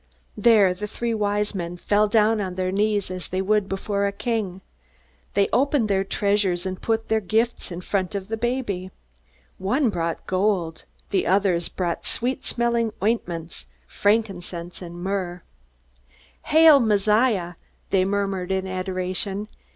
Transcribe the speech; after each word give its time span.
There 0.35 0.73
the 0.73 0.87
three 0.87 1.13
Wise 1.13 1.53
Men 1.53 1.77
fell 1.77 2.07
down 2.07 2.41
on 2.41 2.55
their 2.55 2.71
knees 2.71 3.11
as 3.11 3.27
they 3.27 3.39
would 3.39 3.69
before 3.69 4.07
a 4.07 4.11
king. 4.11 4.61
They 5.35 5.47
opened 5.53 5.89
their 5.89 6.03
treasures 6.03 6.65
and 6.65 6.81
put 6.81 7.07
their 7.07 7.19
gifts 7.21 7.71
in 7.71 7.81
front 7.81 8.15
of 8.15 8.27
the 8.27 8.35
baby. 8.35 8.89
One 9.59 9.91
brought 9.91 10.25
gold. 10.25 10.85
The 11.11 11.27
others 11.27 11.69
brought 11.69 12.07
sweet 12.07 12.43
smelling 12.43 12.93
ointments, 13.03 13.67
frankincense 13.85 14.81
and 14.81 14.95
myrrh. 14.95 15.43
"Hail, 16.45 16.79
Messiah!" 16.79 17.53
they 17.91 18.03
murmured 18.03 18.51
in 18.51 18.65
adoration. 18.65 19.49